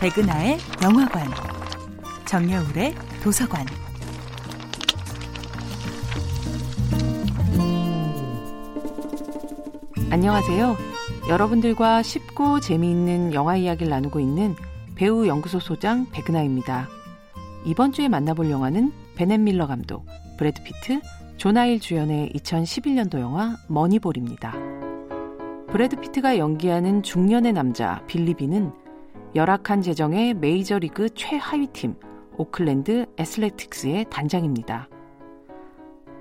백은하의 0.00 0.58
영화관, 0.82 1.26
정여울의 2.26 2.94
도서관. 3.22 3.64
안녕하세요. 10.10 10.76
여러분들과 11.30 12.02
쉽고 12.02 12.60
재미있는 12.60 13.32
영화 13.32 13.56
이야기를 13.56 13.88
나누고 13.88 14.20
있는 14.20 14.54
배우 14.94 15.26
연구소 15.26 15.58
소장 15.58 16.06
백은하입니다. 16.10 16.88
이번 17.64 17.92
주에 17.92 18.08
만나볼 18.08 18.50
영화는 18.50 18.92
베넷 19.16 19.40
밀러 19.40 19.66
감독, 19.66 20.04
브래드 20.36 20.62
피트, 20.64 21.00
조나 21.38 21.62
힐 21.62 21.80
주연의 21.80 22.30
2011년도 22.34 23.20
영화 23.20 23.56
머니볼입니다. 23.68 24.73
브래드 25.74 25.96
피트가 25.96 26.38
연기하는 26.38 27.02
중년의 27.02 27.52
남자 27.52 28.00
빌리 28.06 28.35
빈은 28.35 28.70
열악한 29.34 29.82
재정의 29.82 30.32
메이저리그 30.34 31.08
최하위 31.16 31.66
팀 31.72 31.96
오클랜드 32.36 33.06
애슬레틱스의 33.18 34.06
단장입니다. 34.08 34.88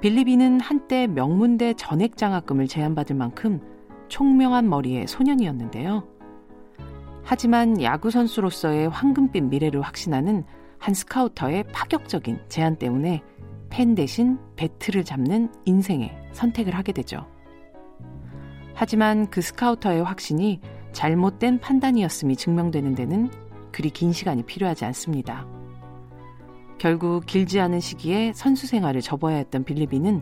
빌리 0.02 0.28
빈은 0.28 0.60
한때 0.60 1.06
명문대 1.06 1.76
전액 1.76 2.18
장학금을 2.18 2.68
제안받을 2.68 3.16
만큼 3.16 3.62
총명한 4.08 4.68
머리의 4.70 5.06
소년이었는데요. 5.06 6.04
하지만 7.22 7.80
야구 7.84 8.10
선수로서의 8.10 8.90
황금빛 8.90 9.44
미래를 9.44 9.84
확신하는 9.84 10.46
한 10.80 10.96
스카우터의 10.96 11.66
파격적인 11.72 12.40
제안 12.48 12.76
때문에 12.76 13.22
펜 13.70 13.94
대신 13.94 14.40
배트를 14.56 15.04
잡는 15.04 15.52
인생의 15.66 16.12
선택을 16.32 16.74
하게 16.74 16.92
되죠. 16.92 17.28
하지만 18.74 19.30
그 19.30 19.42
스카우터의 19.42 20.04
확신이 20.04 20.60
잘못된 20.92 21.60
판단이었음이 21.60 22.36
증명되는 22.36 22.96
데는 22.96 23.30
그리 23.72 23.90
긴 23.90 24.14
시간이 24.14 24.44
필요하지 24.44 24.86
않습니다. 24.86 25.46
결국 26.78 27.26
길지 27.26 27.60
않은 27.60 27.80
시기에 27.80 28.34
선수 28.36 28.68
생활을 28.68 29.02
접어야 29.02 29.38
했던 29.38 29.64
빌리비는 29.64 30.22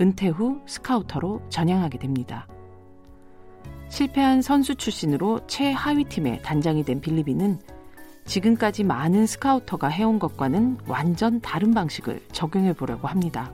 은퇴 0.00 0.28
후 0.28 0.60
스카우터로 0.66 1.42
전향하게 1.50 1.98
됩니다. 1.98 2.46
실패한 3.88 4.40
선수 4.40 4.76
출신으로 4.76 5.46
최하위 5.46 6.04
팀의 6.04 6.42
단장이 6.42 6.84
된 6.84 7.00
빌리비는 7.00 7.58
지금까지 8.24 8.84
많은 8.84 9.26
스카우터가 9.26 9.88
해온 9.88 10.18
것과는 10.18 10.78
완전 10.86 11.40
다른 11.40 11.74
방식을 11.74 12.20
적용해 12.32 12.74
보려고 12.74 13.08
합니다. 13.08 13.52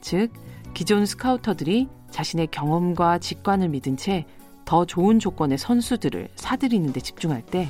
즉, 0.00 0.32
기존 0.72 1.04
스카우터들이 1.04 1.88
자신의 2.10 2.48
경험과 2.48 3.18
직관을 3.18 3.68
믿은 3.68 3.96
채 3.96 4.26
더 4.66 4.84
좋은 4.84 5.18
조건의 5.18 5.56
선수들을 5.56 6.28
사들이는 6.34 6.92
데 6.92 7.00
집중할 7.00 7.40
때 7.46 7.68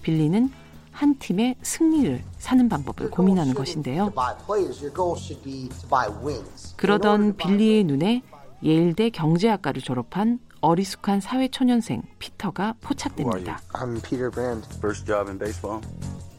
빌리는 0.00 0.50
한 0.92 1.18
팀의 1.18 1.56
승리를 1.62 2.22
사는 2.38 2.68
방법을 2.68 3.10
고민하는 3.10 3.54
것인데요. 3.54 4.12
그러던 6.76 7.36
빌리의 7.36 7.84
눈에 7.84 8.22
예일대 8.62 9.10
경제학과를 9.10 9.82
졸업한 9.82 10.38
어리숙한 10.60 11.20
사회 11.20 11.48
초년생 11.48 12.02
피터가 12.18 12.74
포착됩니다. 12.80 13.60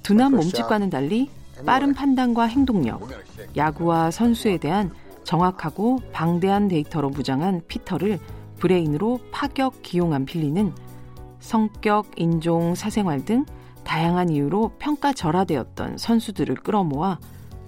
둔한 0.03 0.31
몸집과는 0.31 0.89
달리 0.89 1.29
빠른 1.65 1.93
판단과 1.93 2.45
행동력, 2.45 3.01
야구와 3.55 4.11
선수에 4.11 4.57
대한 4.57 4.91
정확하고 5.29 5.99
방대한 6.11 6.67
데이터로 6.67 7.11
무장한 7.11 7.61
피터를 7.67 8.17
브레인으로 8.57 9.19
파격 9.31 9.83
기용한 9.83 10.25
빌리는 10.25 10.73
성격, 11.39 12.07
인종, 12.15 12.73
사생활 12.73 13.23
등 13.23 13.45
다양한 13.83 14.29
이유로 14.31 14.71
평가절하되었던 14.79 15.99
선수들을 15.99 16.55
끌어모아 16.55 17.19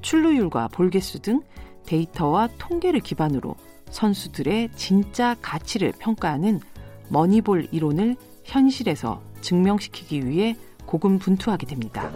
출루율과 0.01 0.69
볼개수 0.69 1.19
등 1.19 1.43
데이터와 1.85 2.49
통계를 2.57 2.99
기반으로 2.99 3.55
선수들의 3.91 4.71
진짜 4.75 5.35
가치를 5.39 5.93
평가하는 5.99 6.61
머니볼 7.09 7.67
이론을 7.71 8.15
현실에서 8.43 9.21
증명시키기 9.41 10.27
위해 10.27 10.55
고군분투하게 10.87 11.67
됩니다. 11.67 12.11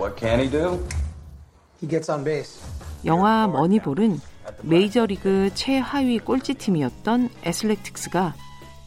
영화 3.06 3.48
머니볼은 3.48 4.20
메이저리그 4.62 5.52
최하위 5.54 6.20
꼴찌팀이었던 6.20 7.30
애슬레틱스가 7.46 8.34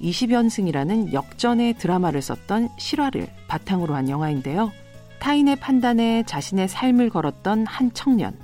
20연승이라는 0.00 1.12
역전의 1.12 1.74
드라마를 1.74 2.22
썼던 2.22 2.68
실화를 2.78 3.28
바탕으로 3.48 3.94
한 3.94 4.08
영화인데요. 4.08 4.70
타인의 5.18 5.56
판단에 5.56 6.22
자신의 6.24 6.68
삶을 6.68 7.10
걸었던 7.10 7.66
한 7.66 7.92
청년. 7.92 8.38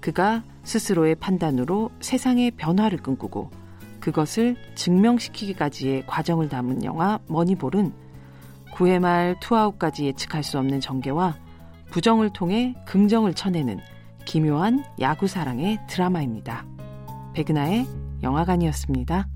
그가 0.00 0.42
스스로의 0.64 1.14
판단으로 1.16 1.90
세상의 2.00 2.52
변화를 2.52 2.98
꿈꾸고 2.98 3.50
그것을 4.00 4.56
증명시키기까지의 4.74 6.06
과정을 6.06 6.48
담은 6.48 6.84
영화 6.84 7.18
머니볼은 7.28 7.92
9회 8.72 8.98
말 8.98 9.36
투아웃까지 9.40 10.06
예측할 10.06 10.42
수 10.42 10.58
없는 10.58 10.80
전개와 10.80 11.36
부정을 11.90 12.30
통해 12.30 12.74
긍정을 12.84 13.34
쳐내는 13.34 13.80
기묘한 14.26 14.84
야구 15.00 15.26
사랑의 15.26 15.78
드라마입니다. 15.88 16.66
백은하의 17.32 17.86
영화관이었습니다. 18.22 19.28